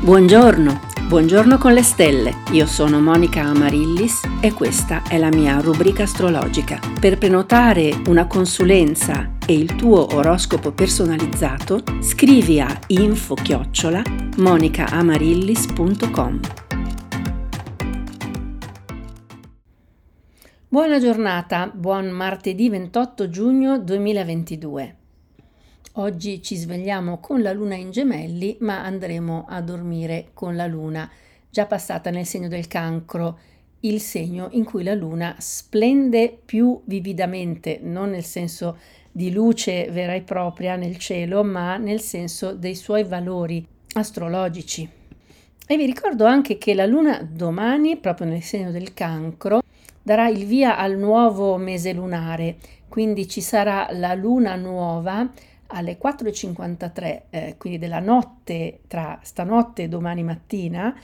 Buongiorno, 0.00 0.80
buongiorno 1.08 1.58
con 1.58 1.72
le 1.72 1.82
stelle. 1.82 2.42
Io 2.52 2.66
sono 2.66 3.00
Monica 3.00 3.42
Amarillis 3.42 4.20
e 4.40 4.52
questa 4.52 5.02
è 5.02 5.18
la 5.18 5.28
mia 5.28 5.58
rubrica 5.58 6.04
astrologica. 6.04 6.78
Per 7.00 7.18
prenotare 7.18 8.00
una 8.06 8.28
consulenza 8.28 9.32
e 9.44 9.54
il 9.54 9.74
tuo 9.74 10.14
oroscopo 10.14 10.70
personalizzato, 10.70 11.82
scrivi 12.00 12.60
a 12.60 12.78
info-chiocciola 12.86 14.02
monicaamarillis.com. 14.36 16.40
Buona 20.68 21.00
giornata, 21.00 21.68
buon 21.74 22.10
martedì 22.10 22.70
28 22.70 23.28
giugno 23.28 23.80
2022. 23.80 24.97
Oggi 26.00 26.40
ci 26.44 26.54
svegliamo 26.54 27.18
con 27.18 27.42
la 27.42 27.52
luna 27.52 27.74
in 27.74 27.90
gemelli, 27.90 28.56
ma 28.60 28.84
andremo 28.84 29.46
a 29.48 29.60
dormire 29.60 30.28
con 30.32 30.54
la 30.54 30.68
luna 30.68 31.10
già 31.50 31.66
passata 31.66 32.10
nel 32.10 32.24
segno 32.24 32.46
del 32.46 32.68
cancro, 32.68 33.38
il 33.80 34.00
segno 34.00 34.46
in 34.52 34.62
cui 34.62 34.84
la 34.84 34.94
luna 34.94 35.34
splende 35.38 36.38
più 36.44 36.80
vividamente, 36.84 37.80
non 37.82 38.10
nel 38.10 38.22
senso 38.22 38.78
di 39.10 39.32
luce 39.32 39.88
vera 39.90 40.14
e 40.14 40.20
propria 40.20 40.76
nel 40.76 40.98
cielo, 40.98 41.42
ma 41.42 41.76
nel 41.78 42.00
senso 42.00 42.52
dei 42.52 42.76
suoi 42.76 43.02
valori 43.02 43.66
astrologici. 43.94 44.88
E 45.66 45.76
vi 45.76 45.84
ricordo 45.84 46.26
anche 46.26 46.58
che 46.58 46.74
la 46.74 46.86
luna 46.86 47.28
domani, 47.28 47.96
proprio 47.96 48.28
nel 48.28 48.42
segno 48.42 48.70
del 48.70 48.94
cancro, 48.94 49.62
darà 50.00 50.28
il 50.28 50.46
via 50.46 50.78
al 50.78 50.96
nuovo 50.96 51.56
mese 51.56 51.92
lunare, 51.92 52.56
quindi 52.88 53.26
ci 53.26 53.40
sarà 53.40 53.88
la 53.90 54.14
luna 54.14 54.54
nuova 54.54 55.28
alle 55.68 55.98
4.53, 55.98 57.22
eh, 57.30 57.54
quindi 57.58 57.78
della 57.78 58.00
notte 58.00 58.80
tra 58.86 59.18
stanotte 59.22 59.84
e 59.84 59.88
domani 59.88 60.22
mattina, 60.22 60.94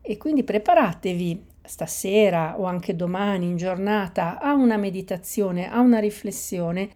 e 0.00 0.16
quindi 0.16 0.44
preparatevi 0.44 1.44
stasera 1.62 2.58
o 2.58 2.64
anche 2.64 2.96
domani 2.96 3.46
in 3.46 3.56
giornata 3.56 4.38
a 4.40 4.54
una 4.54 4.76
meditazione, 4.76 5.70
a 5.70 5.80
una 5.80 5.98
riflessione 5.98 6.90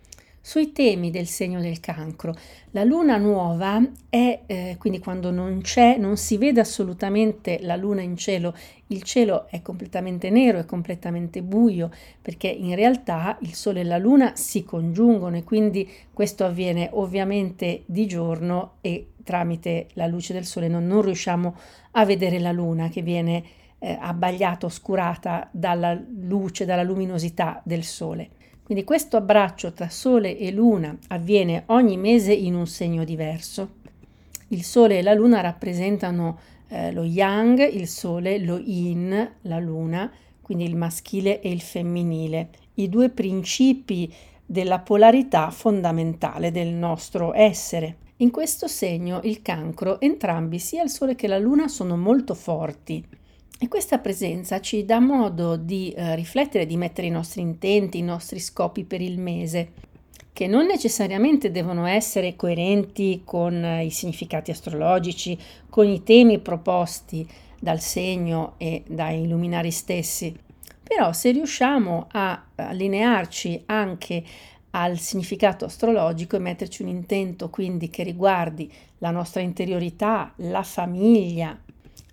sui 0.45 0.73
temi 0.73 1.13
del 1.13 1.29
segno 1.29 1.61
del 1.61 1.79
cancro. 1.79 2.35
La 2.73 2.83
luna 2.83 3.17
nuova 3.17 3.81
è 4.09 4.41
eh, 4.45 4.77
quindi 4.79 4.99
quando 4.99 5.31
non 5.31 5.61
c'è, 5.61 5.97
non 5.97 6.17
si 6.17 6.37
vede 6.37 6.61
assolutamente 6.61 7.61
la 7.63 7.77
luna 7.77 8.03
in 8.03 8.17
cielo, 8.17 8.55
il 8.89 9.05
cielo 9.05 9.47
è 9.49 9.63
completamente 9.63 10.31
nero, 10.31 10.59
è 10.59 10.67
completamente 10.67 11.43
buio, 11.43 11.91
perché 12.21 12.49
in 12.49 12.75
realtà 12.75 13.39
il 13.43 13.55
sole 13.55 13.81
e 13.81 13.85
la 13.85 13.99
luna 13.99 14.33
si 14.35 14.65
congiungono 14.65 15.37
e 15.37 15.45
quindi 15.45 15.89
questo 16.13 16.45
avviene 16.45 16.91
ovviamente 16.93 17.85
di 17.87 18.07
giorno 18.07 18.75
e 18.81 19.13
tramite 19.23 19.87
la 19.93 20.09
luce 20.09 20.33
del 20.33 20.45
sole 20.45 20.67
non, 20.67 20.85
non 20.85 21.03
riusciamo 21.03 21.57
a 21.93 22.05
vedere 22.05 22.41
la 22.41 22.51
luna 22.51 22.89
che 22.89 23.03
viene 23.03 23.45
eh, 23.79 23.97
abbagliata, 24.01 24.67
oscurata 24.67 25.49
dalla 25.53 25.93
luce, 25.95 26.65
dalla 26.65 26.83
luminosità 26.83 27.61
del 27.65 27.85
sole. 27.85 28.31
Quindi 28.63 28.85
questo 28.85 29.17
abbraccio 29.17 29.73
tra 29.73 29.89
Sole 29.89 30.39
e 30.39 30.51
Luna 30.53 30.97
avviene 31.09 31.65
ogni 31.67 31.97
mese 31.97 32.33
in 32.33 32.55
un 32.55 32.67
segno 32.67 33.05
diverso. 33.05 33.81
Il 34.49 34.63
Sole 34.63 34.99
e 34.99 35.03
la 35.03 35.15
Luna 35.15 35.41
rappresentano 35.41 36.39
eh, 36.69 36.93
lo 36.93 37.05
Yang, 37.05 37.73
il 37.73 37.89
Sole, 37.89 38.39
lo 38.39 38.59
Yin, 38.59 39.31
la 39.43 39.59
Luna, 39.59 40.11
quindi 40.41 40.65
il 40.65 40.77
maschile 40.77 41.41
e 41.41 41.51
il 41.51 41.61
femminile, 41.61 42.51
i 42.75 42.89
due 42.89 43.09
principi 43.09 44.13
della 44.45 44.79
polarità 44.79 45.51
fondamentale 45.51 46.51
del 46.51 46.69
nostro 46.69 47.35
essere. 47.35 47.97
In 48.17 48.31
questo 48.31 48.69
segno, 48.69 49.21
il 49.25 49.43
cancro, 49.43 49.99
entrambi, 50.01 50.59
sia 50.59 50.83
il 50.83 50.91
Sole 50.91 51.15
che 51.15 51.27
la 51.27 51.39
Luna, 51.39 51.69
sono 51.69 51.97
molto 51.97 52.35
forti. 52.35 53.05
E 53.63 53.69
questa 53.69 53.99
presenza 53.99 54.61
ci 54.61 54.85
dà 54.85 54.99
modo 54.99 55.55
di 55.55 55.93
eh, 55.93 56.17
riflettere, 56.17 56.67
di 56.67 56.77
mettere 56.77 57.07
i 57.07 57.11
nostri 57.11 57.43
intenti, 57.43 57.99
i 57.99 58.03
nostri 58.03 58.41
scopi 58.41 58.83
per 58.83 59.01
il 59.01 59.21
mese, 59.21 59.71
che 60.33 60.49
non 60.49 60.67
necessariamente 60.67 61.53
devono 61.53 61.87
essere 61.87 62.35
coerenti 62.35 63.23
con 63.25 63.55
eh, 63.65 63.85
i 63.85 63.91
significati 63.91 64.51
astrologici, 64.51 65.39
con 65.71 65.87
i 65.87 66.03
temi 66.03 66.41
proposti 66.41 67.25
dal 67.61 67.79
segno 67.79 68.55
e 68.57 68.83
dai 68.89 69.29
luminari 69.29 69.71
stessi. 69.71 70.37
Però 70.83 71.13
se 71.13 71.31
riusciamo 71.31 72.09
a 72.11 72.47
allinearci 72.57 73.63
anche 73.67 74.25
al 74.71 74.99
significato 74.99 75.67
astrologico 75.67 76.35
e 76.35 76.41
metterci 76.41 76.83
un 76.83 76.89
intento 76.89 77.49
quindi 77.49 77.91
che 77.91 78.03
riguardi 78.03 78.69
la 78.99 79.13
nostra 79.13 79.41
interiorità, 79.41 80.33
la 80.39 80.65
famiglia, 80.65 81.57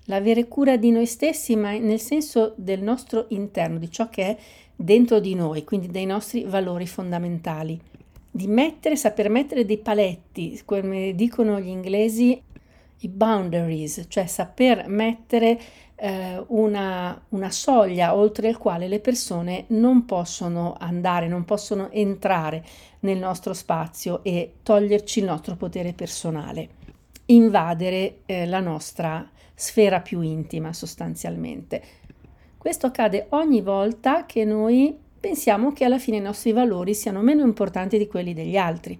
l'avere 0.10 0.48
cura 0.48 0.76
di 0.76 0.92
noi 0.92 1.06
stessi, 1.06 1.56
ma 1.56 1.72
nel 1.78 2.00
senso 2.00 2.54
del 2.58 2.82
nostro 2.82 3.28
interno, 3.30 3.78
di 3.78 3.90
ciò 3.90 4.10
che 4.10 4.26
è 4.26 4.38
dentro 4.76 5.20
di 5.20 5.36
noi, 5.36 5.64
quindi 5.64 5.88
dei 5.88 6.06
nostri 6.06 6.44
valori 6.44 6.88
fondamentali. 6.88 7.80
Di 8.32 8.48
mettere, 8.48 8.96
saper 8.96 9.30
mettere 9.30 9.66
dei 9.66 9.78
paletti, 9.78 10.62
come 10.66 11.14
dicono 11.16 11.60
gli 11.60 11.68
inglesi, 11.68 12.42
i 13.02 13.08
boundaries, 13.08 14.06
cioè 14.08 14.26
saper 14.26 14.88
mettere 14.88 15.60
eh, 15.96 16.44
una, 16.48 17.22
una 17.30 17.52
soglia 17.52 18.16
oltre 18.16 18.50
il 18.50 18.58
quale 18.58 18.88
le 18.88 19.00
persone 19.00 19.66
non 19.68 20.06
possono 20.06 20.76
andare, 20.78 21.28
non 21.28 21.46
possono 21.46 21.90
entrare 21.92 22.64
nel 23.02 23.18
nostro 23.18 23.54
spazio 23.54 24.24
e 24.24 24.56
toglierci 24.64 25.20
il 25.20 25.26
nostro 25.26 25.56
potere 25.56 25.94
personale, 25.94 26.70
invadere 27.28 28.20
eh, 28.26 28.46
la 28.46 28.60
nostra 28.60 29.30
sfera 29.60 30.00
più 30.00 30.22
intima 30.22 30.72
sostanzialmente. 30.72 31.84
Questo 32.58 32.88
accade 32.88 33.26
ogni 33.32 33.60
volta 33.62 34.26
che 34.26 34.46
noi 34.46 34.98
pensiamo 35.20 35.74
che 35.74 35.84
alla 35.84 36.00
fine 36.00 36.16
i 36.16 36.22
nostri 36.22 36.54
valori 36.54 36.94
siano 36.94 37.22
meno 37.22 37.44
importanti 37.44 37.98
di 37.98 38.08
quelli 38.08 38.34
degli 38.34 38.56
altri. 38.56 38.98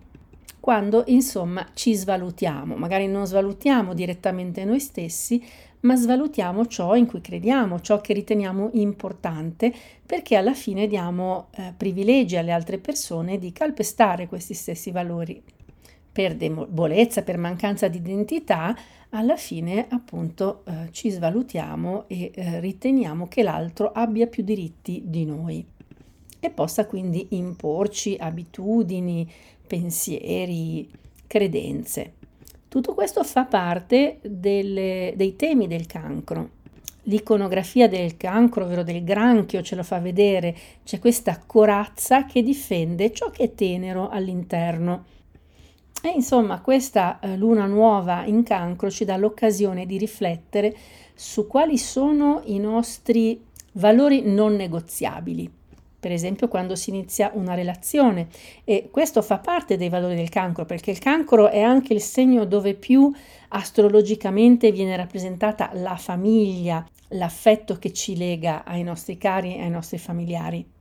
Quando 0.60 1.04
insomma 1.08 1.66
ci 1.74 1.94
svalutiamo, 1.94 2.76
magari 2.76 3.08
non 3.08 3.26
svalutiamo 3.26 3.94
direttamente 3.94 4.66
noi 4.66 4.82
stessi, 4.82 5.42
ma 5.82 5.96
svalutiamo 5.96 6.66
ciò 6.66 6.94
in 6.98 7.06
cui 7.06 7.22
crediamo, 7.22 7.80
ciò 7.80 8.02
che 8.02 8.12
riteniamo 8.12 8.72
importante, 8.74 9.74
perché 10.06 10.36
alla 10.36 10.54
fine 10.54 10.88
diamo 10.88 11.48
eh, 11.52 11.74
privilegi 11.76 12.36
alle 12.36 12.52
altre 12.52 12.80
persone 12.80 13.38
di 13.38 13.54
calpestare 13.54 14.28
questi 14.28 14.54
stessi 14.54 14.92
valori 14.92 15.42
per 16.12 16.36
debolezza, 16.36 17.22
per 17.22 17.38
mancanza 17.38 17.88
di 17.88 17.98
identità, 17.98 18.76
alla 19.12 19.38
fine 19.38 19.88
appunto 19.90 20.64
eh, 20.66 20.92
ci 20.92 21.10
svalutiamo 21.10 22.06
e 22.08 22.32
eh, 22.34 22.60
riteniamo 22.60 23.28
che 23.28 23.42
l'altro 23.42 23.92
abbia 23.92 24.28
più 24.28 24.44
diritti 24.44 25.02
di 25.06 25.26
noi 25.26 25.66
e 26.40 26.50
possa 26.52 26.86
quindi 26.86 27.28
imporci 27.32 28.16
abitudini, 28.20 29.30
pensieri, 29.66 30.90
credenze. 31.28 32.14
Tutto 32.68 32.94
questo 32.94 33.24
fa 33.24 33.46
parte 33.46 34.20
delle, 34.22 35.14
dei 35.16 35.36
temi 35.36 35.68
del 35.68 35.86
cancro. 35.86 36.58
L'iconografia 37.04 37.90
del 37.90 38.16
cancro, 38.16 38.66
ovvero 38.66 38.84
del 38.84 39.04
granchio, 39.04 39.64
ce 39.64 39.76
lo 39.76 39.84
fa 39.84 40.00
vedere, 40.00 40.56
c'è 40.84 41.00
questa 41.00 41.42
corazza 41.44 42.26
che 42.26 42.44
difende 42.44 43.12
ciò 43.12 43.32
che 43.32 43.44
è 43.46 43.56
tenero 43.56 44.10
all'interno 44.10 45.06
e 46.02 46.10
insomma, 46.10 46.62
questa 46.62 47.20
eh, 47.20 47.36
luna 47.36 47.66
nuova 47.66 48.24
in 48.24 48.44
cancro 48.44 48.90
ci 48.90 49.04
dà 49.04 49.18
l'occasione 49.18 49.86
di 49.86 49.98
riflettere 49.98 50.76
su 51.14 51.46
quali 51.46 51.78
sono 51.78 52.42
i 52.46 52.58
nostri 52.58 53.44
valori 53.74 54.22
non 54.24 54.56
negoziabili. 54.56 55.52
Per 56.00 56.12
esempio, 56.14 56.48
quando 56.48 56.76
si 56.76 56.92
inizia 56.92 57.32
una 57.34 57.54
relazione, 57.54 58.30
e 58.64 58.88
questo 58.90 59.22
fa 59.22 59.40
parte 59.40 59.76
dei 59.76 59.90
valori 59.90 60.16
del 60.16 60.30
cancro, 60.30 60.64
perché 60.64 60.92
il 60.92 61.00
cancro 61.00 61.50
è 61.50 61.60
anche 61.60 61.94
il 61.94 62.02
segno 62.02 62.46
dove 62.46 62.76
più 62.76 63.12
astrologicamente 63.50 64.72
viene 64.72 64.96
rappresentata 64.96 65.72
la 65.74 65.98
famiglia, 65.98 66.86
l'affetto 67.10 67.78
che 67.78 67.92
ci 67.92 68.16
lega 68.16 68.64
ai 68.64 68.84
nostri 68.84 69.18
cari 69.18 69.58
e 69.58 69.64
ai 69.64 69.70
nostri 69.70 69.98
familiari 69.98 70.78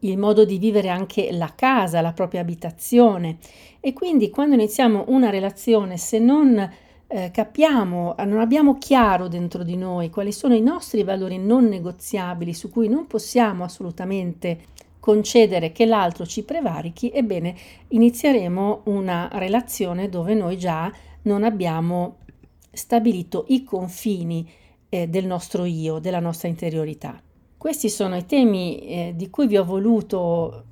il 0.00 0.18
modo 0.18 0.44
di 0.44 0.58
vivere 0.58 0.88
anche 0.88 1.30
la 1.32 1.52
casa, 1.54 2.00
la 2.00 2.12
propria 2.12 2.40
abitazione. 2.40 3.38
E 3.80 3.92
quindi 3.92 4.30
quando 4.30 4.54
iniziamo 4.54 5.04
una 5.08 5.30
relazione, 5.30 5.96
se 5.96 6.18
non 6.18 6.70
eh, 7.08 7.30
capiamo, 7.30 8.14
non 8.18 8.38
abbiamo 8.38 8.76
chiaro 8.78 9.28
dentro 9.28 9.62
di 9.62 9.76
noi 9.76 10.10
quali 10.10 10.32
sono 10.32 10.54
i 10.54 10.60
nostri 10.60 11.02
valori 11.02 11.38
non 11.38 11.64
negoziabili 11.64 12.52
su 12.52 12.70
cui 12.70 12.88
non 12.88 13.06
possiamo 13.06 13.64
assolutamente 13.64 14.76
concedere 15.00 15.72
che 15.72 15.86
l'altro 15.86 16.26
ci 16.26 16.42
prevarichi, 16.42 17.10
ebbene 17.10 17.54
inizieremo 17.88 18.82
una 18.84 19.30
relazione 19.32 20.08
dove 20.08 20.34
noi 20.34 20.58
già 20.58 20.92
non 21.22 21.44
abbiamo 21.44 22.18
stabilito 22.70 23.46
i 23.48 23.64
confini 23.64 24.48
eh, 24.90 25.08
del 25.08 25.24
nostro 25.24 25.64
io, 25.64 25.98
della 25.98 26.20
nostra 26.20 26.48
interiorità. 26.48 27.20
Questi 27.58 27.90
sono 27.90 28.16
i 28.16 28.24
temi 28.24 28.78
eh, 28.78 29.12
di 29.16 29.30
cui 29.30 29.48
vi 29.48 29.56
ho 29.56 29.64
voluto 29.64 30.62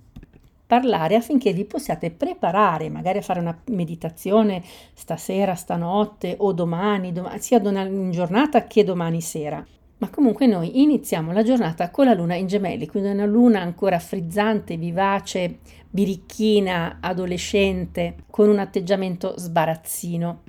parlare 0.66 1.16
affinché 1.16 1.52
vi 1.52 1.64
possiate 1.64 2.12
preparare, 2.12 2.88
magari 2.88 3.18
a 3.18 3.22
fare 3.22 3.40
una 3.40 3.60
meditazione 3.66 4.62
stasera, 4.94 5.56
stanotte 5.56 6.36
o 6.38 6.52
domani, 6.52 7.12
domani 7.12 7.40
sia 7.40 7.58
in 7.58 8.10
giornata 8.12 8.68
che 8.68 8.84
domani 8.84 9.20
sera. 9.20 9.64
Ma 9.98 10.10
comunque 10.10 10.46
noi 10.46 10.82
iniziamo 10.82 11.32
la 11.32 11.42
giornata 11.42 11.90
con 11.90 12.04
la 12.04 12.14
luna 12.14 12.36
in 12.36 12.46
gemelli, 12.46 12.86
quindi 12.86 13.08
una 13.08 13.24
luna 13.24 13.60
ancora 13.60 13.98
frizzante, 13.98 14.76
vivace, 14.76 15.58
birichina, 15.90 16.98
adolescente, 17.00 18.14
con 18.30 18.48
un 18.48 18.60
atteggiamento 18.60 19.34
sbarazzino. 19.36 20.42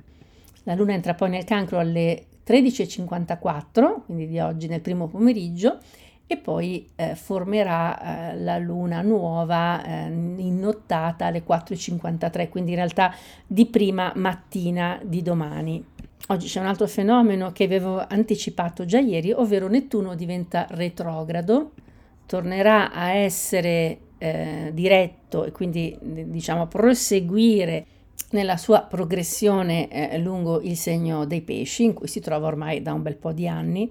La 0.64 0.74
luna 0.74 0.92
entra 0.92 1.14
poi 1.14 1.30
nel 1.30 1.44
cancro 1.44 1.78
alle 1.78 2.26
13.54, 2.46 4.04
quindi 4.04 4.28
di 4.28 4.38
oggi 4.38 4.68
nel 4.68 4.82
primo 4.82 5.08
pomeriggio, 5.08 5.78
e 6.30 6.36
poi 6.36 6.86
eh, 6.94 7.14
formerà 7.14 8.32
eh, 8.32 8.38
la 8.38 8.58
luna 8.58 9.00
nuova 9.00 9.82
eh, 9.82 10.08
in 10.08 10.58
nottata 10.58 11.24
alle 11.24 11.42
4.53, 11.42 12.50
quindi 12.50 12.72
in 12.72 12.76
realtà 12.76 13.14
di 13.46 13.64
prima 13.64 14.12
mattina 14.14 15.00
di 15.02 15.22
domani. 15.22 15.82
Oggi 16.26 16.46
c'è 16.46 16.60
un 16.60 16.66
altro 16.66 16.86
fenomeno 16.86 17.50
che 17.52 17.64
avevo 17.64 18.04
anticipato 18.06 18.84
già 18.84 18.98
ieri, 18.98 19.32
ovvero 19.32 19.68
Nettuno 19.68 20.14
diventa 20.14 20.66
retrogrado, 20.68 21.72
tornerà 22.26 22.92
a 22.92 23.12
essere 23.12 23.98
eh, 24.18 24.70
diretto 24.74 25.44
e 25.44 25.52
quindi 25.52 25.96
diciamo 25.98 26.66
proseguire 26.66 27.86
nella 28.32 28.58
sua 28.58 28.82
progressione 28.82 29.88
eh, 29.88 30.18
lungo 30.18 30.60
il 30.60 30.76
segno 30.76 31.24
dei 31.24 31.40
pesci, 31.40 31.84
in 31.84 31.94
cui 31.94 32.06
si 32.06 32.20
trova 32.20 32.48
ormai 32.48 32.82
da 32.82 32.92
un 32.92 33.00
bel 33.00 33.16
po' 33.16 33.32
di 33.32 33.48
anni 33.48 33.90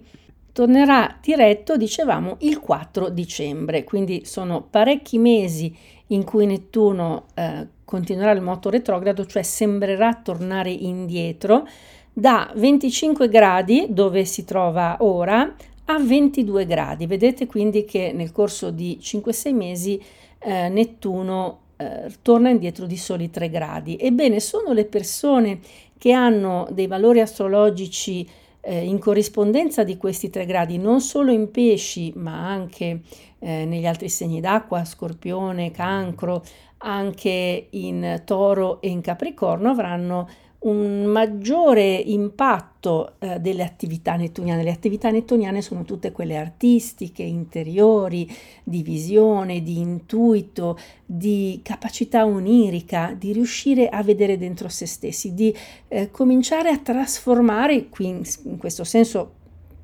tornerà 0.57 1.19
diretto, 1.21 1.77
dicevamo, 1.77 2.38
il 2.39 2.59
4 2.59 3.09
dicembre, 3.09 3.83
quindi 3.83 4.25
sono 4.25 4.63
parecchi 4.68 5.19
mesi 5.19 5.71
in 6.07 6.24
cui 6.24 6.48
Nettuno 6.48 7.25
eh, 7.36 7.68
continuerà 7.86 8.31
il 8.31 8.42
moto 8.42 8.71
retrogrado, 8.71 9.27
cioè 9.27 9.44
sembrerà 9.44 10.15
tornare 10.15 10.71
indietro 10.71 11.68
da 12.12 12.51
25 12.56 13.30
gradi 13.30 13.86
dove 13.89 14.25
si 14.25 14.45
trova 14.45 14.98
ora 15.01 15.54
a 15.86 16.00
22 16.00 16.65
gradi. 16.65 17.06
Vedete 17.06 17.45
quindi 17.45 17.86
che 17.86 18.12
nel 18.12 18.31
corso 18.31 18.71
di 18.71 18.98
5-6 19.00 19.53
mesi 19.53 20.01
eh, 20.39 20.69
Nettuno 20.69 21.60
eh, 21.77 22.12
torna 22.24 22.50
indietro 22.50 22.88
di 22.88 22.98
soli 22.98 23.30
3 23.30 23.51
gradi. 23.51 23.95
Ebbene, 23.95 24.39
sono 24.39 24.74
le 24.74 24.86
persone 24.86 25.60
che 26.00 26.13
hanno 26.13 26.68
dei 26.71 26.88
valori 26.88 27.21
astrologici 27.21 28.27
eh, 28.67 28.83
in 28.83 28.99
corrispondenza 28.99 29.85
di 29.85 29.95
questi 29.95 30.29
tre 30.29 30.45
gradi, 30.45 30.77
non 30.77 30.99
solo 30.99 31.31
in 31.31 31.51
pesci, 31.51 32.11
ma 32.17 32.49
anche 32.49 33.01
eh, 33.39 33.63
negli 33.63 33.85
altri 33.85 34.09
segni 34.09 34.41
d'acqua, 34.41 34.83
scorpione, 34.83 35.71
cancro, 35.71 36.43
anche 36.79 37.67
in 37.69 38.23
toro 38.25 38.81
e 38.81 38.89
in 38.89 38.99
capricorno, 38.99 39.69
avranno 39.69 40.27
un 40.59 41.06
maggiore 41.06 41.94
impatto 41.94 43.13
eh, 43.19 43.39
delle 43.39 43.63
attività 43.63 44.15
nettuniane. 44.15 44.63
Le 44.63 44.71
attività 44.71 45.12
nettuniane 45.12 45.62
sono 45.62 45.83
tutte 45.83 46.12
quelle 46.12 46.36
artistiche, 46.36 47.24
interiori, 47.24 48.30
di 48.63 48.81
visione, 48.81 49.62
di 49.62 49.77
intuito, 49.77 50.77
di 51.06 51.59
capacità 51.63 52.25
onirica, 52.25 53.15
di 53.18 53.33
riuscire 53.33 53.88
a 53.89 54.01
vedere 54.01 54.38
dentro 54.38 54.68
se 54.68 54.88
stessi, 54.88 55.33
di 55.33 55.56
eh, 55.88 56.09
cominciare 56.09 56.69
a 56.69 56.77
trasformare, 56.77 57.89
qui 57.89 58.07
in, 58.07 58.21
in 58.45 58.57
questo 58.57 58.83
senso 58.83 59.33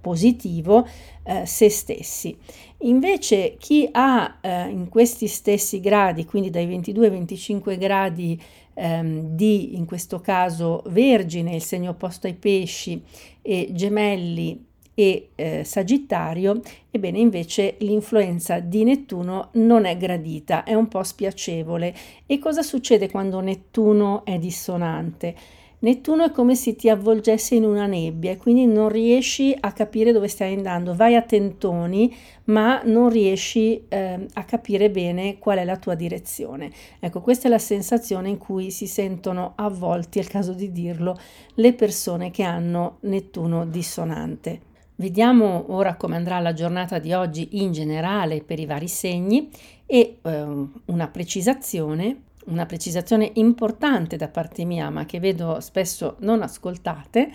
positivo, 0.01 0.85
eh, 1.23 1.45
se 1.45 1.69
stessi. 1.69 2.37
Invece 2.79 3.55
chi 3.57 3.87
ha 3.89 4.39
eh, 4.41 4.67
in 4.67 4.89
questi 4.89 5.27
stessi 5.27 5.79
gradi, 5.79 6.25
quindi 6.25 6.49
dai 6.49 6.65
22 6.65 7.05
ai 7.05 7.11
25 7.11 7.77
gradi 7.77 8.41
ehm, 8.73 9.35
di, 9.35 9.75
in 9.75 9.85
questo 9.85 10.19
caso, 10.19 10.83
Vergine, 10.87 11.55
il 11.55 11.63
segno 11.63 11.91
opposto 11.91 12.27
ai 12.27 12.33
pesci, 12.33 13.01
e 13.41 13.69
Gemelli 13.71 14.65
e 14.95 15.29
eh, 15.35 15.63
Sagittario, 15.63 16.61
ebbene 16.91 17.17
invece 17.17 17.75
l'influenza 17.79 18.59
di 18.59 18.83
Nettuno 18.83 19.49
non 19.53 19.85
è 19.85 19.97
gradita, 19.97 20.63
è 20.63 20.73
un 20.73 20.87
po' 20.87 21.03
spiacevole. 21.03 21.95
E 22.25 22.39
cosa 22.39 22.61
succede 22.61 23.09
quando 23.09 23.39
Nettuno 23.39 24.23
è 24.23 24.37
dissonante? 24.37 25.35
Nettuno 25.83 26.23
è 26.23 26.31
come 26.31 26.55
se 26.55 26.75
ti 26.75 26.87
avvolgesse 26.89 27.55
in 27.55 27.65
una 27.65 27.85
nebbia 27.87 28.31
e 28.31 28.37
quindi 28.37 28.65
non 28.65 28.87
riesci 28.87 29.53
a 29.59 29.73
capire 29.73 30.13
dove 30.13 30.29
stai 30.29 30.53
andando, 30.53 30.95
vai 30.95 31.15
a 31.17 31.21
tentoni 31.21 32.15
ma 32.45 32.81
non 32.85 33.09
riesci 33.09 33.83
eh, 33.89 34.27
a 34.31 34.43
capire 34.45 34.89
bene 34.89 35.39
qual 35.39 35.57
è 35.57 35.65
la 35.65 35.75
tua 35.75 35.95
direzione. 35.95 36.71
Ecco, 36.99 37.19
questa 37.19 37.47
è 37.47 37.51
la 37.51 37.57
sensazione 37.57 38.29
in 38.29 38.37
cui 38.37 38.71
si 38.71 38.87
sentono 38.87 39.53
avvolti, 39.55 40.19
è 40.19 40.21
il 40.21 40.29
caso 40.29 40.53
di 40.53 40.71
dirlo, 40.71 41.19
le 41.55 41.73
persone 41.73 42.31
che 42.31 42.43
hanno 42.43 42.99
Nettuno 43.01 43.65
dissonante. 43.65 44.61
Vediamo 44.95 45.65
ora 45.73 45.95
come 45.95 46.15
andrà 46.15 46.39
la 46.39 46.53
giornata 46.53 46.97
di 46.97 47.11
oggi 47.11 47.61
in 47.61 47.73
generale 47.73 48.41
per 48.41 48.57
i 48.57 48.65
vari 48.65 48.87
segni 48.87 49.49
e 49.85 50.19
eh, 50.21 50.45
una 50.85 51.07
precisazione 51.09 52.31
una 52.45 52.65
precisazione 52.65 53.31
importante 53.35 54.17
da 54.17 54.27
parte 54.27 54.65
mia, 54.65 54.89
ma 54.89 55.05
che 55.05 55.19
vedo 55.19 55.59
spesso 55.59 56.17
non 56.19 56.41
ascoltate, 56.41 57.31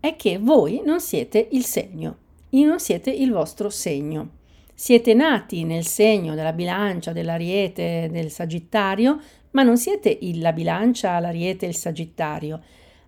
è 0.00 0.16
che 0.16 0.38
voi 0.38 0.82
non 0.84 1.00
siete 1.00 1.48
il 1.52 1.64
segno, 1.64 2.16
non 2.50 2.80
siete 2.80 3.10
il 3.10 3.30
vostro 3.30 3.70
segno. 3.70 4.38
Siete 4.74 5.12
nati 5.12 5.64
nel 5.64 5.84
segno 5.84 6.34
della 6.34 6.54
bilancia, 6.54 7.12
dell'ariete, 7.12 8.08
del 8.10 8.30
sagittario, 8.30 9.20
ma 9.50 9.62
non 9.62 9.76
siete 9.76 10.18
la 10.34 10.52
bilancia, 10.52 11.18
l'ariete 11.18 11.66
il 11.66 11.76
sagittario. 11.76 12.62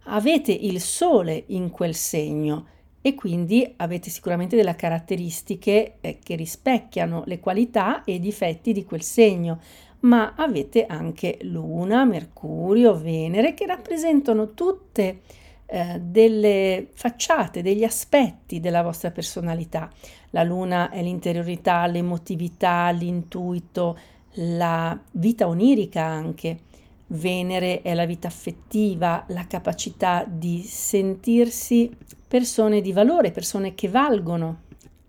Avete 0.04 0.52
il 0.52 0.80
sole 0.80 1.44
in 1.46 1.70
quel 1.70 1.94
segno 1.94 2.66
e 3.00 3.14
quindi 3.14 3.72
avete 3.76 4.10
sicuramente 4.10 4.54
delle 4.54 4.76
caratteristiche 4.76 5.94
eh, 6.00 6.18
che 6.22 6.36
rispecchiano 6.36 7.24
le 7.26 7.40
qualità 7.40 8.04
e 8.04 8.14
i 8.14 8.20
difetti 8.20 8.72
di 8.72 8.84
quel 8.84 9.02
segno 9.02 9.60
ma 10.02 10.34
avete 10.36 10.86
anche 10.86 11.38
Luna, 11.42 12.04
Mercurio, 12.04 12.96
Venere 12.98 13.54
che 13.54 13.66
rappresentano 13.66 14.52
tutte 14.52 15.20
eh, 15.66 16.00
delle 16.00 16.88
facciate, 16.92 17.62
degli 17.62 17.84
aspetti 17.84 18.60
della 18.60 18.82
vostra 18.82 19.10
personalità. 19.10 19.90
La 20.30 20.42
Luna 20.42 20.90
è 20.90 21.02
l'interiorità, 21.02 21.86
l'emotività, 21.86 22.90
l'intuito, 22.90 23.98
la 24.34 24.98
vita 25.12 25.46
onirica 25.46 26.04
anche. 26.04 26.58
Venere 27.06 27.82
è 27.82 27.94
la 27.94 28.06
vita 28.06 28.28
affettiva, 28.28 29.24
la 29.28 29.46
capacità 29.46 30.24
di 30.26 30.62
sentirsi 30.62 31.94
persone 32.26 32.80
di 32.80 32.92
valore, 32.92 33.30
persone 33.30 33.74
che 33.74 33.88
valgono, 33.88 34.60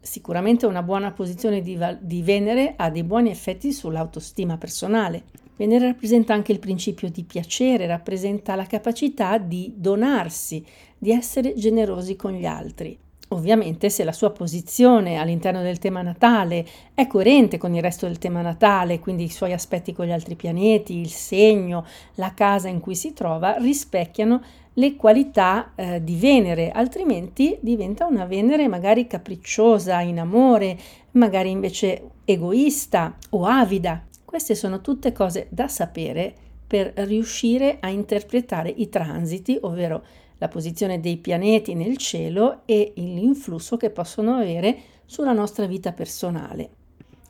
Sicuramente 0.04 0.66
una 0.66 0.84
buona 0.84 1.12
posizione 1.12 1.62
di, 1.62 1.80
di 2.02 2.22
Venere 2.22 2.74
ha 2.76 2.90
dei 2.90 3.06
buoni 3.06 3.30
effetti 3.30 3.72
sull'autostima 3.72 4.58
personale. 4.58 5.24
Venere 5.56 5.86
rappresenta 5.86 6.34
anche 6.34 6.52
il 6.52 6.60
principio 6.60 7.10
di 7.10 7.24
piacere, 7.24 7.88
rappresenta 7.88 8.56
la 8.56 8.66
capacità 8.66 9.38
di 9.38 9.72
donarsi, 9.78 10.62
di 10.98 11.12
essere 11.12 11.54
generosi 11.56 12.18
con 12.18 12.34
gli 12.34 12.46
altri. 12.46 13.00
Ovviamente 13.30 13.90
se 13.90 14.04
la 14.04 14.12
sua 14.12 14.32
posizione 14.32 15.16
all'interno 15.16 15.62
del 15.62 15.80
tema 15.80 16.02
natale 16.02 16.68
è 16.94 17.08
coerente 17.08 17.58
con 17.58 17.74
il 17.74 17.82
resto 17.82 18.06
del 18.06 18.18
tema 18.18 18.42
natale, 18.42 19.00
quindi 19.00 19.24
i 19.24 19.30
suoi 19.30 19.54
aspetti 19.54 19.94
con 19.94 20.06
gli 20.06 20.12
altri 20.12 20.36
pianeti, 20.36 20.98
il 20.98 21.12
segno, 21.12 21.86
la 22.16 22.34
casa 22.34 22.68
in 22.68 22.82
cui 22.82 22.96
si 22.96 23.14
trova, 23.14 23.56
rispecchiano 23.58 24.42
le 24.74 24.96
qualità 24.96 25.74
eh, 25.76 26.04
di 26.04 26.16
Venere, 26.16 26.72
altrimenti 26.72 27.58
diventa 27.62 28.06
una 28.06 28.26
Venere 28.26 28.68
magari 28.68 29.08
capricciosa, 29.08 30.02
in 30.02 30.20
amore, 30.20 30.78
magari 31.12 31.52
invece 31.52 32.10
egoista 32.26 33.16
o 33.32 33.46
avida. 33.46 34.06
Queste 34.24 34.56
sono 34.56 34.82
tutte 34.82 35.12
cose 35.12 35.48
da 35.50 35.68
sapere 35.68 36.34
per 36.66 36.94
riuscire 36.96 37.78
a 37.80 37.90
interpretare 37.90 38.70
i 38.70 38.90
transiti, 38.90 39.58
ovvero 39.62 40.04
la 40.40 40.48
posizione 40.48 41.00
dei 41.00 41.18
pianeti 41.18 41.76
nel 41.76 41.98
cielo 41.98 42.62
e 42.66 42.94
l'influsso 42.96 43.78
che 43.78 43.92
possono 43.92 44.36
avere 44.36 44.76
sulla 45.06 45.34
nostra 45.34 45.68
vita 45.68 45.92
personale. 45.92 46.83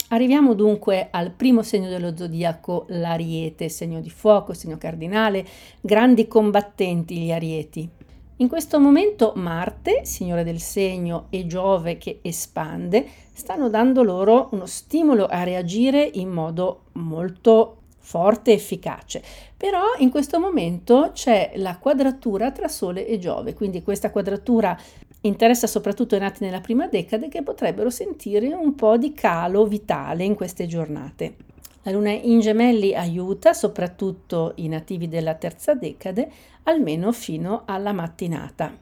Arriviamo 0.09 0.53
dunque 0.53 1.07
al 1.09 1.31
primo 1.31 1.63
segno 1.63 1.89
dello 1.89 2.15
zodiaco, 2.15 2.85
l'ariete, 2.89 3.69
segno 3.69 3.99
di 3.99 4.09
fuoco, 4.09 4.53
segno 4.53 4.77
cardinale, 4.77 5.45
grandi 5.81 6.27
combattenti 6.27 7.17
gli 7.17 7.31
arieti. 7.31 7.89
In 8.37 8.47
questo 8.47 8.79
momento 8.79 9.33
Marte, 9.35 10.05
signore 10.05 10.43
del 10.43 10.59
segno, 10.59 11.27
e 11.29 11.47
Giove 11.47 11.97
che 11.97 12.19
espande, 12.21 13.07
stanno 13.33 13.69
dando 13.69 14.03
loro 14.03 14.49
uno 14.51 14.65
stimolo 14.65 15.25
a 15.25 15.43
reagire 15.43 16.07
in 16.13 16.29
modo 16.29 16.85
molto 16.93 17.77
forte 17.99 18.51
e 18.51 18.55
efficace. 18.55 19.23
Però 19.55 19.81
in 19.99 20.09
questo 20.09 20.39
momento 20.39 21.11
c'è 21.13 21.53
la 21.55 21.77
quadratura 21.77 22.51
tra 22.51 22.67
Sole 22.67 23.07
e 23.07 23.17
Giove, 23.17 23.53
quindi 23.53 23.81
questa 23.81 24.11
quadratura 24.11 24.77
interessa 25.25 25.67
soprattutto 25.67 26.15
i 26.15 26.19
nati 26.19 26.43
nella 26.43 26.61
prima 26.61 26.87
decade 26.87 27.27
che 27.27 27.43
potrebbero 27.43 27.89
sentire 27.89 28.53
un 28.53 28.75
po' 28.75 28.97
di 28.97 29.13
calo 29.13 29.65
vitale 29.65 30.23
in 30.23 30.35
queste 30.35 30.65
giornate. 30.67 31.35
La 31.83 31.91
luna 31.91 32.11
in 32.11 32.39
gemelli 32.39 32.95
aiuta 32.95 33.53
soprattutto 33.53 34.53
i 34.55 34.67
nativi 34.69 35.09
della 35.09 35.35
terza 35.35 35.73
decade, 35.73 36.31
almeno 36.63 37.11
fino 37.11 37.63
alla 37.65 37.91
mattinata. 37.91 38.73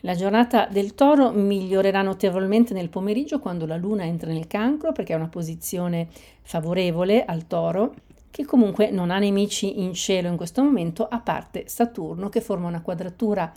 La 0.00 0.14
giornata 0.14 0.66
del 0.66 0.94
toro 0.94 1.30
migliorerà 1.30 2.02
notevolmente 2.02 2.74
nel 2.74 2.88
pomeriggio 2.88 3.38
quando 3.38 3.66
la 3.66 3.76
luna 3.76 4.04
entra 4.04 4.32
nel 4.32 4.48
cancro 4.48 4.92
perché 4.92 5.12
è 5.12 5.16
una 5.16 5.28
posizione 5.28 6.08
favorevole 6.42 7.24
al 7.24 7.46
toro 7.46 7.94
che 8.30 8.44
comunque 8.44 8.90
non 8.90 9.10
ha 9.10 9.18
nemici 9.18 9.80
in 9.80 9.92
cielo 9.92 10.26
in 10.28 10.36
questo 10.36 10.62
momento 10.62 11.06
a 11.06 11.20
parte 11.20 11.64
Saturno 11.68 12.30
che 12.30 12.40
forma 12.40 12.66
una 12.66 12.80
quadratura 12.80 13.52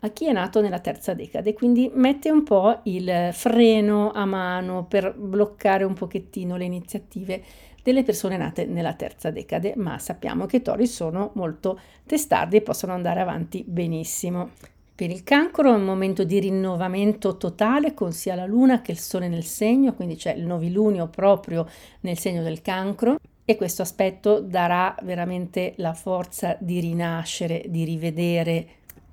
a 0.00 0.08
chi 0.10 0.26
è 0.26 0.32
nato 0.32 0.60
nella 0.60 0.78
terza 0.78 1.14
decade, 1.14 1.54
quindi 1.54 1.90
mette 1.92 2.30
un 2.30 2.44
po' 2.44 2.80
il 2.84 3.30
freno 3.32 4.12
a 4.12 4.24
mano 4.24 4.84
per 4.84 5.14
bloccare 5.16 5.84
un 5.84 5.94
pochettino 5.94 6.56
le 6.56 6.64
iniziative 6.64 7.42
delle 7.82 8.02
persone 8.02 8.36
nate 8.36 8.66
nella 8.66 8.94
terza 8.94 9.30
decade, 9.30 9.72
ma 9.76 9.98
sappiamo 9.98 10.46
che 10.46 10.56
i 10.56 10.62
tori 10.62 10.86
sono 10.86 11.30
molto 11.34 11.80
testardi 12.06 12.56
e 12.56 12.60
possono 12.60 12.92
andare 12.92 13.20
avanti 13.20 13.64
benissimo. 13.66 14.50
Per 14.94 15.10
il 15.10 15.22
cancro 15.22 15.72
è 15.72 15.76
un 15.76 15.84
momento 15.84 16.24
di 16.24 16.40
rinnovamento 16.40 17.36
totale 17.36 17.94
con 17.94 18.12
sia 18.12 18.34
la 18.34 18.46
luna 18.46 18.82
che 18.82 18.92
il 18.92 18.98
sole 18.98 19.28
nel 19.28 19.44
segno, 19.44 19.94
quindi 19.94 20.16
c'è 20.16 20.32
il 20.32 20.44
novilunio 20.44 21.08
proprio 21.08 21.66
nel 22.00 22.18
segno 22.18 22.42
del 22.42 22.62
cancro 22.62 23.16
e 23.44 23.56
questo 23.56 23.82
aspetto 23.82 24.40
darà 24.40 24.94
veramente 25.02 25.72
la 25.76 25.94
forza 25.94 26.56
di 26.60 26.80
rinascere, 26.80 27.64
di 27.68 27.84
rivedere 27.84 28.66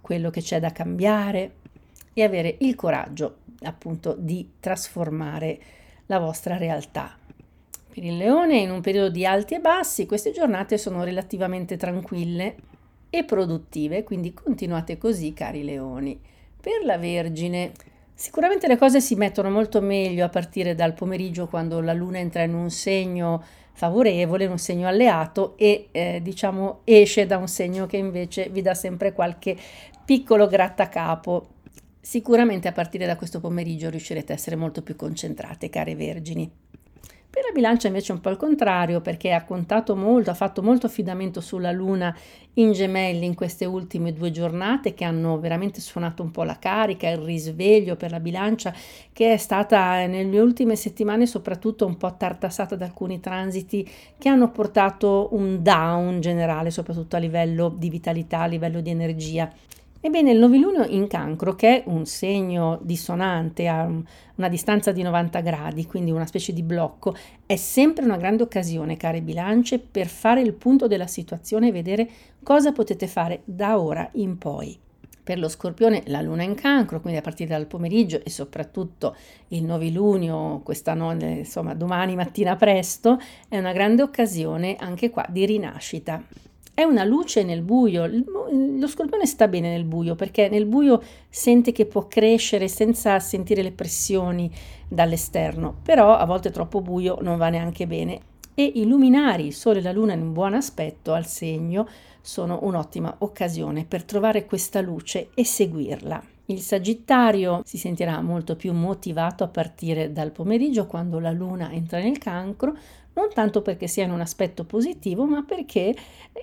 quello 0.06 0.30
che 0.30 0.42
c'è 0.42 0.60
da 0.60 0.72
cambiare 0.72 1.54
e 2.14 2.22
avere 2.22 2.58
il 2.60 2.76
coraggio 2.76 3.38
appunto 3.64 4.16
di 4.16 4.52
trasformare 4.60 5.60
la 6.06 6.20
vostra 6.20 6.58
realtà. 6.58 7.18
Per 7.90 8.04
il 8.04 8.16
leone 8.16 8.60
in 8.60 8.70
un 8.70 8.82
periodo 8.82 9.10
di 9.10 9.26
alti 9.26 9.56
e 9.56 9.60
bassi 9.60 10.06
queste 10.06 10.32
giornate 10.32 10.78
sono 10.78 11.04
relativamente 11.04 11.76
tranquille 11.76 12.56
e 13.10 13.24
produttive, 13.24 14.04
quindi 14.04 14.32
continuate 14.32 15.00
così 15.00 15.34
cari 15.34 15.64
leoni. 15.64 16.20
Per 16.62 16.86
la 16.86 17.00
Vergine 17.00 17.72
sicuramente 18.14 18.68
le 18.68 18.78
cose 18.78 19.02
si 19.02 19.16
mettono 19.16 19.50
molto 19.50 19.82
meglio 19.82 20.24
a 20.24 20.30
partire 20.30 20.76
dal 20.76 20.94
pomeriggio 20.94 21.48
quando 21.48 21.82
la 21.82 21.94
luna 21.94 22.20
entra 22.20 22.44
in 22.44 22.54
un 22.54 22.70
segno 22.70 23.44
favorevole, 23.76 24.46
un 24.46 24.58
segno 24.58 24.88
alleato 24.88 25.58
e 25.58 25.88
eh, 25.92 26.20
diciamo 26.22 26.82
esce 26.86 27.26
da 27.26 27.38
un 27.38 27.48
segno 27.48 27.88
che 27.88 27.98
invece 27.98 28.50
vi 28.50 28.62
dà 28.62 28.74
sempre 28.74 29.12
qualche 29.12 29.58
piccolo 30.06 30.48
grattacapo. 30.48 31.48
Sicuramente 32.00 32.68
a 32.68 32.72
partire 32.72 33.08
da 33.08 33.16
questo 33.16 33.40
pomeriggio 33.40 33.90
riuscirete 33.90 34.32
a 34.32 34.36
essere 34.36 34.56
molto 34.56 34.84
più 34.84 34.96
concentrate, 34.96 35.70
care 35.70 35.96
vergini. 35.96 36.50
Per 37.36 37.44
la 37.44 37.52
bilancia 37.52 37.88
invece 37.88 38.14
è 38.14 38.16
un 38.16 38.22
po' 38.22 38.30
il 38.30 38.38
contrario 38.38 39.02
perché 39.02 39.34
ha 39.34 39.44
contato 39.44 39.94
molto, 39.94 40.30
ha 40.30 40.36
fatto 40.36 40.64
molto 40.64 40.86
affidamento 40.86 41.42
sulla 41.42 41.72
luna 41.72 42.16
in 42.54 42.72
gemelli 42.72 43.26
in 43.26 43.34
queste 43.34 43.66
ultime 43.66 44.14
due 44.14 44.32
giornate 44.32 44.94
che 44.94 45.04
hanno 45.04 45.38
veramente 45.38 45.82
suonato 45.82 46.24
un 46.24 46.32
po' 46.32 46.44
la 46.44 46.58
carica, 46.58 47.10
il 47.10 47.18
risveglio 47.18 47.98
per 47.98 48.12
la 48.12 48.22
bilancia 48.22 48.74
che 49.12 49.34
è 49.34 49.38
stata 49.38 50.06
nelle 50.06 50.40
ultime 50.40 50.78
settimane 50.78 51.26
soprattutto 51.26 51.86
un 51.86 51.98
po' 51.98 52.16
tartassata 52.16 52.78
da 52.78 52.86
alcuni 52.86 53.20
transiti 53.20 53.86
che 54.18 54.30
hanno 54.30 54.50
portato 54.52 55.28
un 55.32 55.62
down 55.62 56.22
generale 56.22 56.72
soprattutto 56.72 57.18
a 57.18 57.20
livello 57.20 57.68
di 57.68 57.90
vitalità, 57.90 58.42
a 58.42 58.46
livello 58.46 58.80
di 58.80 58.92
energia. 58.92 59.52
Ebbene, 60.06 60.30
il 60.30 60.38
novilunio 60.38 60.86
in 60.86 61.08
cancro, 61.08 61.56
che 61.56 61.78
è 61.78 61.84
un 61.88 62.06
segno 62.06 62.78
dissonante 62.84 63.66
a 63.68 63.86
una 63.86 64.50
distanza 64.50 64.92
di 64.92 65.02
90 65.02 65.40
gradi, 65.40 65.88
quindi 65.88 66.12
una 66.12 66.28
specie 66.28 66.54
di 66.54 66.62
blocco, 66.62 67.16
è 67.48 67.56
sempre 67.56 68.06
una 68.06 68.16
grande 68.16 68.44
occasione, 68.44 68.98
care 68.98 69.24
bilance, 69.24 69.80
per 69.80 70.06
fare 70.06 70.42
il 70.42 70.54
punto 70.54 70.86
della 70.86 71.08
situazione 71.08 71.70
e 71.70 71.72
vedere 71.72 72.08
cosa 72.44 72.72
potete 72.72 73.08
fare 73.08 73.42
da 73.46 73.80
ora 73.80 74.08
in 74.14 74.38
poi. 74.38 74.78
Per 75.24 75.40
lo 75.40 75.50
scorpione 75.50 76.04
la 76.06 76.22
luna 76.22 76.44
in 76.44 76.54
cancro, 76.54 77.02
quindi 77.02 77.18
a 77.18 77.24
partire 77.24 77.50
dal 77.50 77.66
pomeriggio 77.66 78.24
e 78.24 78.30
soprattutto 78.30 79.16
il 79.48 79.64
novilunio, 79.64 80.62
questa 80.64 80.94
notte, 80.94 81.26
insomma 81.26 81.74
domani 81.74 82.14
mattina 82.14 82.56
presto, 82.56 83.18
è 83.50 83.58
una 83.58 83.74
grande 83.74 84.04
occasione 84.04 84.76
anche 84.76 85.10
qua 85.10 85.26
di 85.28 85.48
rinascita. 85.48 86.54
È 86.76 86.84
una 86.84 87.06
luce 87.06 87.44
nel 87.44 87.62
buio. 87.62 88.06
Lo 88.06 88.88
scorpione 88.88 89.26
sta 89.26 89.48
bene 89.48 89.70
nel 89.70 89.86
buio 89.86 90.16
perché 90.16 90.50
nel 90.50 90.66
buio 90.66 91.02
sente 91.30 91.72
che 91.72 91.86
può 91.86 92.10
crescere 92.10 92.68
senza 92.68 93.18
sentire 93.22 93.64
le 93.64 93.72
pressioni 93.72 94.52
dall'esterno, 94.86 95.78
però 95.82 96.18
a 96.18 96.26
volte 96.26 96.52
troppo 96.52 96.82
buio 96.82 97.18
non 97.22 97.38
va 97.38 97.48
neanche 97.48 97.88
bene. 97.88 98.20
E 98.54 98.70
i 98.76 98.86
luminari, 98.86 99.46
il 99.46 99.54
sole 99.54 99.80
e 99.80 99.84
la 99.84 99.94
luna 99.94 100.16
in 100.16 100.34
buon 100.34 100.54
aspetto 100.54 101.14
al 101.14 101.26
segno, 101.26 101.88
sono 102.20 102.60
un'ottima 102.64 103.16
occasione 103.20 103.86
per 103.86 104.04
trovare 104.04 104.46
questa 104.46 104.82
luce 104.82 105.30
e 105.34 105.46
seguirla. 105.46 106.35
Il 106.48 106.60
Sagittario 106.60 107.62
si 107.66 107.80
sentirà 107.80 108.22
molto 108.22 108.56
più 108.56 108.72
motivato 108.72 109.44
a 109.44 109.48
partire 109.48 110.12
dal 110.12 110.32
pomeriggio 110.32 110.86
quando 110.86 111.20
la 111.20 111.32
luna 111.32 111.72
entra 111.72 112.00
nel 112.00 112.20
cancro, 112.20 112.78
non 113.14 113.30
tanto 113.34 113.64
perché 113.64 113.88
sia 113.88 114.04
in 114.04 114.12
un 114.12 114.22
aspetto 114.22 114.64
positivo, 114.64 115.26
ma 115.26 115.42
perché 115.42 115.96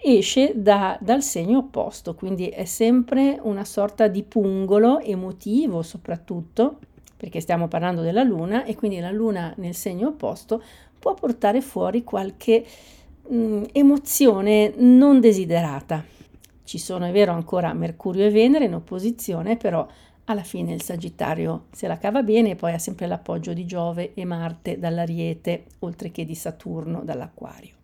esce 0.02 0.52
da, 0.56 0.98
dal 1.00 1.22
segno 1.22 1.58
opposto, 1.58 2.14
quindi 2.14 2.48
è 2.48 2.64
sempre 2.64 3.38
una 3.42 3.64
sorta 3.64 4.08
di 4.08 4.24
pungolo 4.24 4.98
emotivo 4.98 5.82
soprattutto, 5.82 6.78
perché 7.16 7.40
stiamo 7.40 7.68
parlando 7.68 8.02
della 8.02 8.24
luna 8.24 8.64
e 8.64 8.74
quindi 8.74 8.98
la 8.98 9.12
luna 9.12 9.54
nel 9.58 9.76
segno 9.76 10.08
opposto 10.08 10.60
può 10.98 11.14
portare 11.14 11.60
fuori 11.60 12.02
qualche 12.02 12.64
mh, 13.28 13.36
mm, 13.36 13.62
emozione 13.72 14.72
non 14.78 15.20
desiderata. 15.20 16.21
Ci 16.72 16.78
sono, 16.78 17.04
è 17.04 17.12
vero, 17.12 17.32
ancora 17.32 17.74
Mercurio 17.74 18.24
e 18.24 18.30
Venere 18.30 18.64
in 18.64 18.72
opposizione, 18.72 19.58
però 19.58 19.86
alla 20.24 20.42
fine 20.42 20.72
il 20.72 20.80
Sagittario 20.80 21.64
se 21.70 21.86
la 21.86 21.98
cava 21.98 22.22
bene 22.22 22.52
e 22.52 22.54
poi 22.54 22.72
ha 22.72 22.78
sempre 22.78 23.06
l'appoggio 23.06 23.52
di 23.52 23.66
Giove 23.66 24.14
e 24.14 24.24
Marte 24.24 24.78
dall'Ariete, 24.78 25.64
oltre 25.80 26.10
che 26.10 26.24
di 26.24 26.34
Saturno 26.34 27.02
dall'Acquario. 27.04 27.74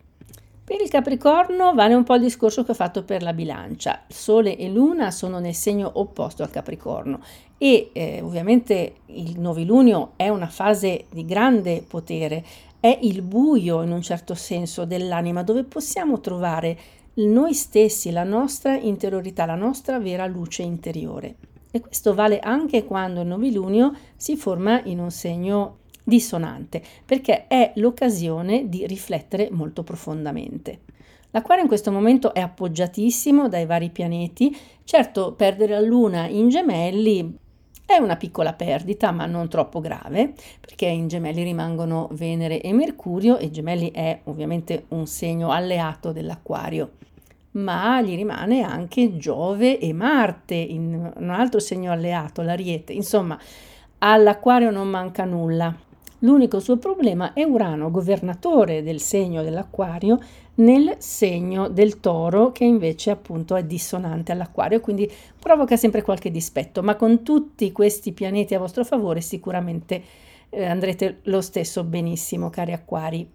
Per 0.63 0.81
il 0.81 0.89
Capricorno 0.89 1.75
vale 1.75 1.93
un 1.93 2.03
po' 2.03 2.15
il 2.15 2.21
discorso 2.21 2.63
che 2.63 2.71
ho 2.71 2.73
fatto 2.73 3.03
per 3.03 3.21
la 3.21 3.33
bilancia. 3.33 4.05
Sole 4.07 4.57
e 4.57 4.67
Luna 4.69 5.11
sono 5.11 5.37
nel 5.37 5.53
segno 5.53 5.91
opposto 5.93 6.41
al 6.41 6.49
Capricorno 6.49 7.19
e 7.59 7.91
eh, 7.93 8.21
ovviamente 8.23 8.95
il 9.05 9.39
novilunio 9.39 10.13
è 10.15 10.29
una 10.29 10.47
fase 10.47 11.05
di 11.11 11.25
grande 11.25 11.83
potere, 11.87 12.43
è 12.79 12.97
il 13.03 13.21
buio 13.21 13.83
in 13.83 13.91
un 13.91 14.01
certo 14.01 14.33
senso 14.33 14.85
dell'anima 14.85 15.43
dove 15.43 15.63
possiamo 15.63 16.19
trovare 16.19 16.97
noi 17.15 17.53
stessi, 17.53 18.11
la 18.11 18.23
nostra 18.23 18.77
interiorità, 18.77 19.45
la 19.45 19.55
nostra 19.55 19.99
vera 19.99 20.25
luce 20.25 20.61
interiore. 20.61 21.35
E 21.71 21.81
questo 21.81 22.13
vale 22.13 22.39
anche 22.39 22.85
quando 22.85 23.21
il 23.21 23.27
novilunio 23.27 23.93
si 24.15 24.35
forma 24.35 24.81
in 24.83 24.99
un 24.99 25.11
segno 25.11 25.77
dissonante, 26.03 26.81
perché 27.05 27.47
è 27.47 27.73
l'occasione 27.75 28.69
di 28.69 28.87
riflettere 28.87 29.49
molto 29.51 29.83
profondamente. 29.83 30.79
L'Aquario 31.31 31.63
in 31.63 31.69
questo 31.69 31.91
momento 31.91 32.33
è 32.33 32.39
appoggiatissimo 32.39 33.47
dai 33.47 33.67
vari 33.67 33.91
pianeti, 33.91 34.55
certo 34.83 35.33
perdere 35.33 35.73
la 35.73 35.81
Luna 35.81 36.27
in 36.27 36.49
gemelli 36.49 37.37
è 37.89 37.97
una 37.97 38.17
piccola 38.17 38.53
perdita, 38.53 39.11
ma 39.11 39.25
non 39.25 39.49
troppo 39.49 39.79
grave, 39.79 40.33
perché 40.61 40.85
in 40.85 41.07
gemelli 41.07 41.41
rimangono 41.41 42.07
Venere 42.11 42.61
e 42.61 42.71
Mercurio 42.71 43.37
e 43.37 43.49
gemelli 43.49 43.91
è 43.91 44.19
ovviamente 44.25 44.85
un 44.89 45.07
segno 45.07 45.49
alleato 45.49 46.11
dell'Aquario 46.11 46.91
ma 47.51 47.99
gli 48.01 48.15
rimane 48.15 48.61
anche 48.61 49.17
Giove 49.17 49.79
e 49.79 49.91
Marte, 49.91 50.53
in 50.53 51.11
un 51.15 51.29
altro 51.31 51.59
segno 51.59 51.91
alleato, 51.91 52.43
l'Ariete. 52.43 52.93
Insomma, 52.93 53.37
all'Aquario 53.97 54.69
non 54.69 54.87
manca 54.87 55.25
nulla. 55.25 55.75
L'unico 56.19 56.59
suo 56.59 56.77
problema 56.77 57.31
è 57.31 57.43
Urano, 57.43 57.91
governatore 57.91 58.83
del 58.83 58.99
segno 58.99 59.41
dell'Aquario, 59.41 60.19
nel 60.55 60.95
segno 60.97 61.69
del 61.69 62.01
Toro, 62.01 62.51
che 62.51 62.65
invece 62.65 63.09
appunto 63.11 63.55
è 63.55 63.63
dissonante 63.63 64.33
all'Aquario, 64.33 64.81
quindi 64.81 65.09
provoca 65.39 65.77
sempre 65.77 66.01
qualche 66.01 66.29
dispetto, 66.29 66.83
ma 66.83 66.95
con 66.95 67.23
tutti 67.23 67.71
questi 67.71 68.11
pianeti 68.11 68.53
a 68.53 68.59
vostro 68.59 68.83
favore 68.83 69.21
sicuramente 69.21 70.03
eh, 70.49 70.65
andrete 70.65 71.19
lo 71.23 71.39
stesso 71.39 71.85
benissimo, 71.85 72.49
cari 72.49 72.73
acquari. 72.73 73.25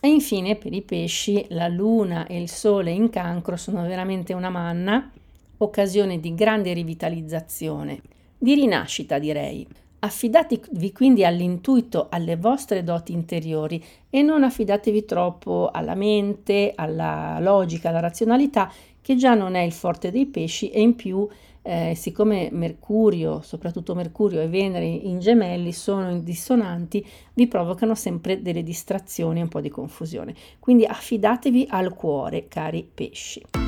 E 0.00 0.08
infine 0.08 0.56
per 0.56 0.74
i 0.74 0.82
pesci 0.82 1.46
la 1.48 1.66
luna 1.66 2.26
e 2.26 2.38
il 2.40 2.50
sole 2.50 2.90
in 2.90 3.08
cancro 3.08 3.56
sono 3.56 3.82
veramente 3.82 4.34
una 4.34 4.50
manna, 4.50 5.10
occasione 5.56 6.20
di 6.20 6.34
grande 6.34 6.74
rivitalizzazione, 6.74 8.00
di 8.36 8.54
rinascita 8.54 9.18
direi. 9.18 9.66
Affidatevi 10.00 10.92
quindi 10.92 11.24
all'intuito, 11.24 12.06
alle 12.08 12.36
vostre 12.36 12.84
doti 12.84 13.12
interiori 13.12 13.82
e 14.08 14.22
non 14.22 14.44
affidatevi 14.44 15.04
troppo 15.04 15.70
alla 15.72 15.96
mente, 15.96 16.72
alla 16.76 17.38
logica, 17.40 17.88
alla 17.88 17.98
razionalità, 17.98 18.70
che 19.00 19.16
già 19.16 19.34
non 19.34 19.54
è 19.56 19.62
il 19.62 19.72
forte 19.72 20.12
dei 20.12 20.26
pesci 20.26 20.70
e 20.70 20.80
in 20.80 20.94
più 20.94 21.26
eh, 21.62 21.94
siccome 21.96 22.48
Mercurio, 22.52 23.40
soprattutto 23.42 23.94
Mercurio 23.96 24.40
e 24.40 24.48
Venere 24.48 24.86
in 24.86 25.18
gemelli 25.18 25.72
sono 25.72 26.18
dissonanti, 26.20 27.04
vi 27.34 27.48
provocano 27.48 27.96
sempre 27.96 28.40
delle 28.40 28.62
distrazioni 28.62 29.40
e 29.40 29.42
un 29.42 29.48
po' 29.48 29.60
di 29.60 29.68
confusione. 29.68 30.34
Quindi 30.60 30.84
affidatevi 30.84 31.66
al 31.70 31.92
cuore, 31.94 32.46
cari 32.46 32.88
pesci. 32.94 33.67